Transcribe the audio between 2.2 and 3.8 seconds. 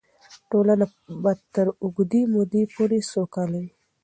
مودې پورې سوکاله وي.